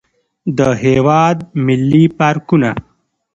[0.57, 2.71] د هېواد ملي پارکونه.